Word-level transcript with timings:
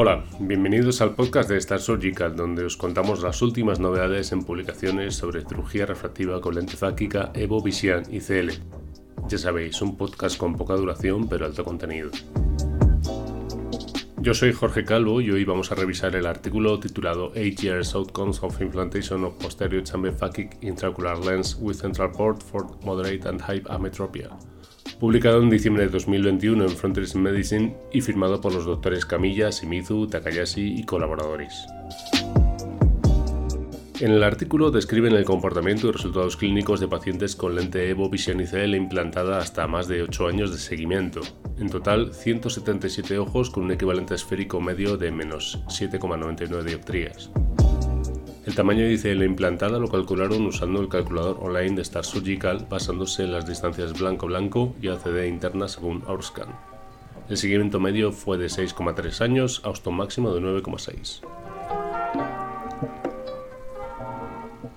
Hola, 0.00 0.22
bienvenidos 0.38 1.00
al 1.00 1.16
podcast 1.16 1.50
de 1.50 1.56
Star 1.56 1.80
Surgical, 1.80 2.36
donde 2.36 2.62
os 2.62 2.76
contamos 2.76 3.20
las 3.20 3.42
últimas 3.42 3.80
novedades 3.80 4.30
en 4.30 4.44
publicaciones 4.44 5.16
sobre 5.16 5.44
cirugía 5.44 5.86
refractiva 5.86 6.40
con 6.40 6.54
lente 6.54 6.76
fáquica, 6.76 7.32
Evo 7.34 7.60
Vision 7.60 8.04
y 8.08 8.20
CL. 8.20 8.52
Ya 9.26 9.38
sabéis, 9.38 9.82
un 9.82 9.96
podcast 9.96 10.38
con 10.38 10.54
poca 10.54 10.74
duración 10.74 11.28
pero 11.28 11.46
alto 11.46 11.64
contenido. 11.64 12.12
Yo 14.18 14.34
soy 14.34 14.52
Jorge 14.52 14.84
Calvo 14.84 15.20
y 15.20 15.32
hoy 15.32 15.44
vamos 15.44 15.72
a 15.72 15.74
revisar 15.74 16.14
el 16.14 16.26
artículo 16.26 16.78
titulado 16.78 17.32
8 17.34 17.40
Years 17.60 17.96
Outcomes 17.96 18.40
of 18.44 18.60
Implantation 18.60 19.24
of 19.24 19.34
Posterior 19.34 19.82
Chamber 19.82 20.12
Phakic 20.12 20.62
Intraocular 20.62 21.18
Lens 21.24 21.56
with 21.60 21.74
Central 21.74 22.12
Port 22.12 22.40
for 22.40 22.68
Moderate 22.84 23.28
and 23.28 23.40
High 23.40 23.64
Ametropia, 23.64 24.30
publicado 24.98 25.40
en 25.42 25.50
diciembre 25.50 25.84
de 25.84 25.90
2021 25.90 26.64
en 26.64 26.70
Frontiers 26.70 27.14
in 27.14 27.22
Medicine 27.22 27.76
y 27.92 28.00
firmado 28.00 28.40
por 28.40 28.52
los 28.52 28.64
doctores 28.64 29.06
Camilla, 29.06 29.50
Shimizu, 29.50 30.08
Takayashi 30.08 30.78
y 30.78 30.84
colaboradores. 30.84 31.66
En 34.00 34.12
el 34.12 34.22
artículo 34.22 34.70
describen 34.70 35.14
el 35.14 35.24
comportamiento 35.24 35.88
y 35.88 35.92
resultados 35.92 36.36
clínicos 36.36 36.78
de 36.78 36.86
pacientes 36.86 37.34
con 37.34 37.56
lente 37.56 37.88
Evo 37.90 38.08
Vision 38.08 38.40
ICL 38.40 38.76
implantada 38.76 39.38
hasta 39.38 39.66
más 39.66 39.88
de 39.88 40.02
8 40.02 40.28
años 40.28 40.52
de 40.52 40.58
seguimiento. 40.58 41.20
En 41.58 41.68
total, 41.68 42.14
177 42.14 43.18
ojos 43.18 43.50
con 43.50 43.64
un 43.64 43.72
equivalente 43.72 44.14
esférico 44.14 44.60
medio 44.60 44.96
de 44.96 45.10
menos 45.10 45.64
7,99 45.66 46.62
dioptrías. 46.62 47.30
El 48.48 48.54
tamaño 48.54 48.86
de 48.86 48.94
ICL 48.94 49.24
implantada 49.24 49.78
lo 49.78 49.90
calcularon 49.90 50.46
usando 50.46 50.80
el 50.80 50.88
calculador 50.88 51.36
online 51.42 51.76
de 51.76 51.82
Star 51.82 52.06
Surgical 52.06 52.66
basándose 52.66 53.24
en 53.24 53.32
las 53.32 53.46
distancias 53.46 53.92
blanco-blanco 53.92 54.74
y 54.80 54.88
ACD 54.88 55.26
interna 55.26 55.68
según 55.68 56.02
Ourscan. 56.06 56.48
El 57.28 57.36
seguimiento 57.36 57.78
medio 57.78 58.10
fue 58.10 58.38
de 58.38 58.46
6,3 58.46 59.20
años, 59.20 59.62
a 59.66 59.90
máximo 59.90 60.32
de 60.32 60.40
9,6. 60.40 61.20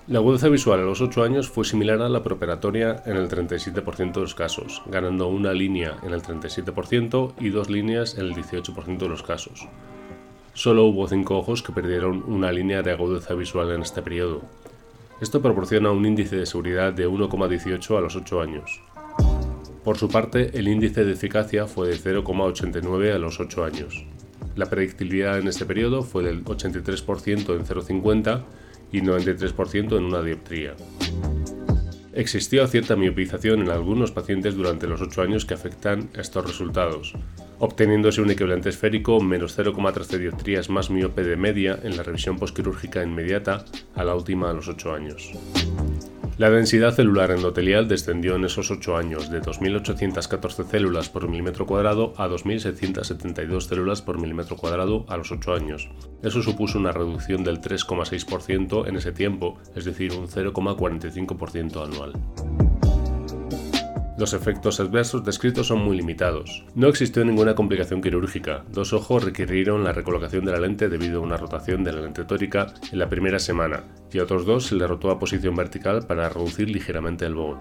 La 0.06 0.18
agudeza 0.18 0.50
visual 0.50 0.80
a 0.80 0.84
los 0.84 1.00
8 1.00 1.22
años 1.22 1.48
fue 1.48 1.64
similar 1.64 2.02
a 2.02 2.10
la 2.10 2.22
preoperatoria 2.22 3.02
en 3.06 3.16
el 3.16 3.30
37% 3.30 4.12
de 4.12 4.20
los 4.20 4.34
casos, 4.34 4.82
ganando 4.84 5.28
una 5.28 5.54
línea 5.54 5.96
en 6.02 6.12
el 6.12 6.20
37% 6.20 7.36
y 7.40 7.48
dos 7.48 7.70
líneas 7.70 8.18
en 8.18 8.26
el 8.26 8.34
18% 8.34 8.98
de 8.98 9.08
los 9.08 9.22
casos. 9.22 9.66
Solo 10.54 10.84
hubo 10.84 11.08
5 11.08 11.36
ojos 11.36 11.62
que 11.62 11.72
perdieron 11.72 12.24
una 12.26 12.52
línea 12.52 12.82
de 12.82 12.92
agudeza 12.92 13.34
visual 13.34 13.70
en 13.70 13.82
este 13.82 14.02
periodo. 14.02 14.42
Esto 15.20 15.40
proporciona 15.40 15.90
un 15.90 16.04
índice 16.04 16.36
de 16.36 16.46
seguridad 16.46 16.92
de 16.92 17.08
1,18 17.08 17.96
a 17.96 18.00
los 18.00 18.16
8 18.16 18.40
años. 18.42 18.82
Por 19.82 19.96
su 19.96 20.08
parte, 20.08 20.50
el 20.58 20.68
índice 20.68 21.04
de 21.04 21.12
eficacia 21.12 21.66
fue 21.66 21.88
de 21.88 21.96
0,89 21.96 23.14
a 23.14 23.18
los 23.18 23.40
8 23.40 23.64
años. 23.64 24.04
La 24.54 24.66
predictibilidad 24.66 25.38
en 25.38 25.48
este 25.48 25.64
periodo 25.64 26.02
fue 26.02 26.22
del 26.22 26.44
83% 26.44 27.56
en 27.56 27.64
0,50 27.64 28.42
y 28.92 29.00
93% 29.00 29.96
en 29.96 30.04
una 30.04 30.20
dioptría. 30.20 30.74
Existió 32.12 32.66
cierta 32.66 32.94
miopización 32.94 33.62
en 33.62 33.70
algunos 33.70 34.12
pacientes 34.12 34.54
durante 34.54 34.86
los 34.86 35.00
8 35.00 35.22
años 35.22 35.46
que 35.46 35.54
afectan 35.54 36.10
estos 36.14 36.46
resultados, 36.46 37.14
obteniéndose 37.62 38.20
un 38.20 38.28
equivalente 38.28 38.70
esférico 38.70 39.20
menos 39.20 39.56
0,13 39.56 40.18
dioptrías 40.18 40.68
más 40.68 40.90
miope 40.90 41.22
de 41.22 41.36
media 41.36 41.78
en 41.84 41.96
la 41.96 42.02
revisión 42.02 42.36
posquirúrgica 42.36 43.04
inmediata 43.04 43.64
a 43.94 44.02
la 44.02 44.16
última 44.16 44.50
a 44.50 44.52
los 44.52 44.66
8 44.66 44.92
años. 44.92 45.30
La 46.38 46.50
densidad 46.50 46.92
celular 46.92 47.30
endotelial 47.30 47.86
descendió 47.86 48.34
en 48.34 48.46
esos 48.46 48.72
8 48.72 48.96
años 48.96 49.30
de 49.30 49.40
2.814 49.40 50.68
células 50.68 51.08
por 51.08 51.28
milímetro 51.28 51.64
cuadrado 51.64 52.14
a 52.16 52.26
2.672 52.26 53.60
células 53.60 54.02
por 54.02 54.20
milímetro 54.20 54.56
cuadrado 54.56 55.04
a 55.08 55.16
los 55.16 55.30
8 55.30 55.54
años. 55.54 55.88
Eso 56.24 56.42
supuso 56.42 56.80
una 56.80 56.90
reducción 56.90 57.44
del 57.44 57.60
3,6% 57.60 58.88
en 58.88 58.96
ese 58.96 59.12
tiempo, 59.12 59.60
es 59.76 59.84
decir, 59.84 60.14
un 60.14 60.26
0,45% 60.26 61.84
anual. 61.84 62.12
Los 64.18 64.34
efectos 64.34 64.78
adversos 64.78 65.24
descritos 65.24 65.68
son 65.68 65.78
muy 65.78 65.96
limitados. 65.96 66.66
No 66.74 66.88
existió 66.88 67.24
ninguna 67.24 67.54
complicación 67.54 68.02
quirúrgica. 68.02 68.62
Dos 68.70 68.92
ojos 68.92 69.24
requirieron 69.24 69.84
la 69.84 69.92
recolocación 69.92 70.44
de 70.44 70.52
la 70.52 70.60
lente 70.60 70.90
debido 70.90 71.20
a 71.20 71.22
una 71.22 71.38
rotación 71.38 71.82
de 71.82 71.92
la 71.92 72.02
lente 72.02 72.24
tórica 72.24 72.74
en 72.92 72.98
la 72.98 73.08
primera 73.08 73.38
semana 73.38 73.84
y 74.12 74.18
a 74.18 74.24
otros 74.24 74.44
dos 74.44 74.66
se 74.66 74.74
le 74.74 74.86
rotó 74.86 75.10
a 75.10 75.18
posición 75.18 75.56
vertical 75.56 76.06
para 76.06 76.28
reducir 76.28 76.68
ligeramente 76.68 77.24
el 77.24 77.34
bowl. 77.34 77.58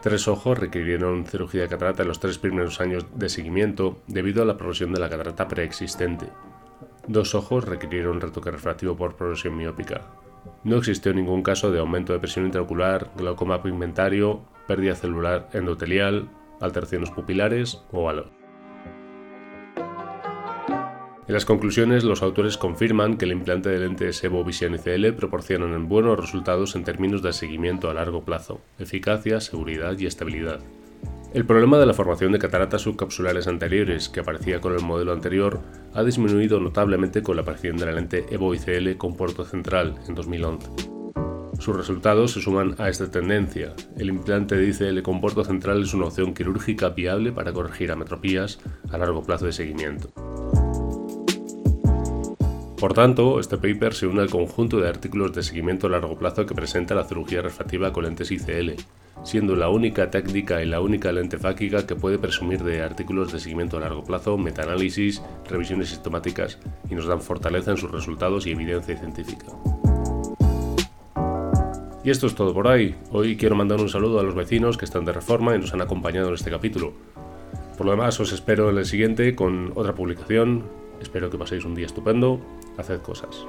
Tres 0.00 0.28
ojos 0.28 0.58
requirieron 0.58 1.26
cirugía 1.26 1.62
de 1.62 1.68
catarata 1.68 2.02
en 2.02 2.08
los 2.08 2.20
tres 2.20 2.38
primeros 2.38 2.80
años 2.80 3.04
de 3.14 3.28
seguimiento 3.28 4.00
debido 4.06 4.42
a 4.42 4.46
la 4.46 4.56
progresión 4.56 4.94
de 4.94 5.00
la 5.00 5.10
catarata 5.10 5.46
preexistente. 5.46 6.26
Dos 7.06 7.34
ojos 7.34 7.66
requirieron 7.66 8.22
retoque 8.22 8.50
refractivo 8.50 8.96
por 8.96 9.14
progresión 9.14 9.58
miópica. 9.58 10.10
No 10.62 10.76
existió 10.76 11.14
ningún 11.14 11.42
caso 11.42 11.70
de 11.70 11.80
aumento 11.80 12.12
de 12.12 12.18
presión 12.18 12.44
intraocular, 12.44 13.10
glaucoma 13.16 13.62
pigmentario 13.62 14.44
pérdida 14.70 14.94
celular 14.94 15.48
endotelial, 15.52 16.28
alteraciones 16.60 17.10
pupilares 17.10 17.82
o 17.90 18.04
valor. 18.04 18.30
En 21.26 21.34
las 21.34 21.44
conclusiones, 21.44 22.04
los 22.04 22.22
autores 22.22 22.56
confirman 22.56 23.16
que 23.16 23.24
el 23.24 23.32
implante 23.32 23.68
de 23.68 23.80
lentes 23.80 24.22
Evo 24.22 24.44
Vision 24.44 24.74
ICL 24.74 25.12
proporcionan 25.14 25.88
buenos 25.88 26.20
resultados 26.20 26.76
en 26.76 26.84
términos 26.84 27.20
de 27.22 27.32
seguimiento 27.32 27.90
a 27.90 27.94
largo 27.94 28.24
plazo, 28.24 28.60
eficacia, 28.78 29.40
seguridad 29.40 29.98
y 29.98 30.06
estabilidad. 30.06 30.60
El 31.32 31.46
problema 31.46 31.78
de 31.78 31.86
la 31.86 31.94
formación 31.94 32.32
de 32.32 32.40
cataratas 32.40 32.82
subcapsulares 32.82 33.46
anteriores 33.46 34.08
que 34.08 34.18
aparecía 34.18 34.60
con 34.60 34.74
el 34.74 34.82
modelo 34.82 35.12
anterior 35.12 35.60
ha 35.94 36.02
disminuido 36.02 36.58
notablemente 36.58 37.22
con 37.22 37.36
la 37.36 37.42
aparición 37.42 37.76
de 37.76 37.86
la 37.86 37.92
lente 37.92 38.26
Evo 38.30 38.52
ICL 38.52 38.96
con 38.96 39.14
puerto 39.14 39.44
central 39.44 39.94
en 40.08 40.16
2011. 40.16 40.68
Sus 41.60 41.76
resultados 41.76 42.32
se 42.32 42.40
suman 42.40 42.74
a 42.78 42.88
esta 42.88 43.08
tendencia. 43.12 43.74
El 43.96 44.08
implante 44.08 44.56
de 44.56 44.66
ICL 44.70 45.02
con 45.02 45.20
puerto 45.20 45.44
central 45.44 45.84
es 45.84 45.94
una 45.94 46.06
opción 46.06 46.34
quirúrgica 46.34 46.88
viable 46.88 47.30
para 47.30 47.52
corregir 47.52 47.92
ametropías 47.92 48.58
a 48.90 48.98
largo 48.98 49.22
plazo 49.22 49.46
de 49.46 49.52
seguimiento. 49.52 50.10
Por 52.76 52.92
tanto, 52.92 53.38
este 53.38 53.56
paper 53.56 53.94
se 53.94 54.08
une 54.08 54.22
al 54.22 54.30
conjunto 54.30 54.80
de 54.80 54.88
artículos 54.88 55.32
de 55.32 55.44
seguimiento 55.44 55.86
a 55.86 55.90
largo 55.90 56.18
plazo 56.18 56.44
que 56.44 56.56
presenta 56.56 56.96
la 56.96 57.04
cirugía 57.04 57.40
refractiva 57.40 57.92
con 57.92 58.04
lentes 58.04 58.32
ICL, 58.32 58.74
siendo 59.22 59.56
la 59.56 59.68
única 59.68 60.10
técnica 60.10 60.62
y 60.62 60.66
la 60.66 60.80
única 60.80 61.12
lente 61.12 61.38
fáquica 61.38 61.86
que 61.86 61.96
puede 61.96 62.18
presumir 62.18 62.62
de 62.62 62.82
artículos 62.82 63.32
de 63.32 63.40
seguimiento 63.40 63.76
a 63.76 63.80
largo 63.80 64.04
plazo, 64.04 64.38
metaanálisis, 64.38 65.22
revisiones 65.48 65.88
sistemáticas 65.88 66.58
y 66.88 66.94
nos 66.94 67.06
dan 67.06 67.20
fortaleza 67.20 67.72
en 67.72 67.76
sus 67.76 67.90
resultados 67.90 68.46
y 68.46 68.52
evidencia 68.52 68.96
científica. 68.96 69.46
Y 72.02 72.10
esto 72.10 72.26
es 72.26 72.34
todo 72.34 72.54
por 72.54 72.66
hoy. 72.66 72.94
Hoy 73.10 73.36
quiero 73.36 73.56
mandar 73.56 73.78
un 73.80 73.90
saludo 73.90 74.20
a 74.20 74.22
los 74.22 74.34
vecinos 74.34 74.78
que 74.78 74.86
están 74.86 75.04
de 75.04 75.12
reforma 75.12 75.54
y 75.54 75.58
nos 75.58 75.74
han 75.74 75.82
acompañado 75.82 76.28
en 76.28 76.34
este 76.34 76.50
capítulo. 76.50 76.94
Por 77.76 77.86
lo 77.86 77.92
demás, 77.92 78.18
os 78.20 78.32
espero 78.32 78.70
en 78.70 78.78
el 78.78 78.86
siguiente 78.86 79.34
con 79.34 79.72
otra 79.74 79.94
publicación. 79.94 80.64
Espero 81.00 81.30
que 81.30 81.38
paséis 81.38 81.64
un 81.64 81.74
día 81.74 81.86
estupendo. 81.86 82.40
Haced 82.78 83.00
cosas. 83.00 83.46